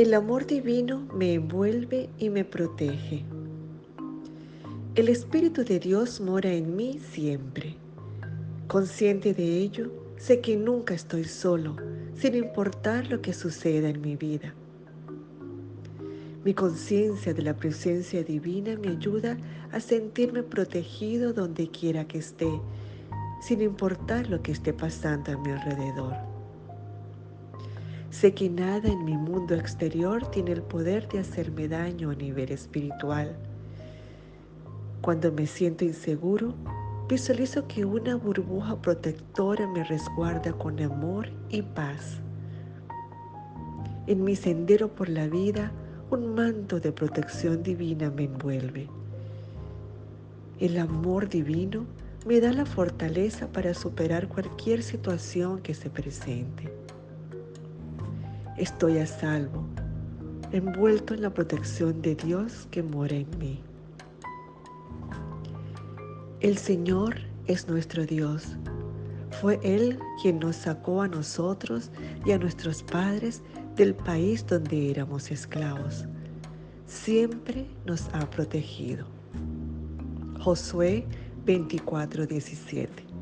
El 0.00 0.14
amor 0.14 0.46
divino 0.46 1.06
me 1.14 1.34
envuelve 1.34 2.08
y 2.16 2.30
me 2.30 2.42
protege. 2.42 3.22
El 4.94 5.10
Espíritu 5.10 5.62
de 5.62 5.78
Dios 5.78 6.22
mora 6.22 6.50
en 6.50 6.74
mí 6.74 6.98
siempre. 7.12 7.76
Consciente 8.66 9.34
de 9.34 9.58
ello, 9.58 9.92
sé 10.16 10.40
que 10.40 10.56
nunca 10.56 10.94
estoy 10.94 11.24
solo, 11.24 11.76
sin 12.14 12.34
importar 12.34 13.08
lo 13.08 13.20
que 13.20 13.34
suceda 13.34 13.90
en 13.90 14.00
mi 14.00 14.16
vida. 14.16 14.54
Mi 16.46 16.54
conciencia 16.54 17.34
de 17.34 17.42
la 17.42 17.54
presencia 17.54 18.24
divina 18.24 18.78
me 18.78 18.92
ayuda 18.92 19.36
a 19.70 19.80
sentirme 19.80 20.42
protegido 20.42 21.34
donde 21.34 21.68
quiera 21.68 22.08
que 22.08 22.16
esté, 22.16 22.48
sin 23.42 23.60
importar 23.60 24.30
lo 24.30 24.42
que 24.42 24.52
esté 24.52 24.72
pasando 24.72 25.32
a 25.32 25.36
mi 25.36 25.50
alrededor. 25.50 26.29
Sé 28.10 28.34
que 28.34 28.50
nada 28.50 28.88
en 28.88 29.04
mi 29.04 29.16
mundo 29.16 29.54
exterior 29.54 30.26
tiene 30.30 30.52
el 30.52 30.62
poder 30.62 31.08
de 31.08 31.20
hacerme 31.20 31.68
daño 31.68 32.10
a 32.10 32.14
nivel 32.14 32.50
espiritual 32.50 33.36
cuando 35.00 35.32
me 35.32 35.46
siento 35.46 35.84
inseguro, 35.84 36.54
visualizo 37.08 37.66
que 37.66 37.86
una 37.86 38.16
burbuja 38.16 38.80
protectora 38.82 39.66
me 39.66 39.82
resguarda 39.82 40.52
con 40.52 40.78
amor 40.80 41.30
y 41.48 41.62
paz. 41.62 42.20
En 44.06 44.22
mi 44.22 44.36
sendero 44.36 44.88
por 44.88 45.08
la 45.08 45.26
vida, 45.26 45.72
un 46.10 46.34
manto 46.34 46.80
de 46.80 46.92
protección 46.92 47.62
divina 47.62 48.10
me 48.10 48.24
envuelve. 48.24 48.88
El 50.58 50.76
amor 50.78 51.30
divino 51.30 51.86
me 52.26 52.40
da 52.40 52.52
la 52.52 52.66
fortaleza 52.66 53.50
para 53.50 53.72
superar 53.72 54.28
cualquier 54.28 54.82
situación 54.82 55.62
que 55.62 55.72
se 55.72 55.88
presente. 55.88 56.70
Estoy 58.56 58.98
a 58.98 59.06
salvo, 59.06 59.64
envuelto 60.52 61.14
en 61.14 61.22
la 61.22 61.32
protección 61.32 62.02
de 62.02 62.14
Dios 62.14 62.68
que 62.70 62.82
mora 62.82 63.16
en 63.16 63.28
mí. 63.38 63.62
El 66.40 66.58
Señor 66.58 67.16
es 67.46 67.68
nuestro 67.68 68.04
Dios. 68.04 68.56
Fue 69.40 69.58
Él 69.62 69.98
quien 70.20 70.40
nos 70.40 70.56
sacó 70.56 71.02
a 71.02 71.08
nosotros 71.08 71.90
y 72.26 72.32
a 72.32 72.38
nuestros 72.38 72.82
padres 72.82 73.42
del 73.76 73.94
país 73.94 74.44
donde 74.46 74.90
éramos 74.90 75.30
esclavos. 75.30 76.04
Siempre 76.86 77.66
nos 77.86 78.08
ha 78.12 78.28
protegido. 78.28 79.06
Josué 80.40 81.06
24:17 81.46 83.19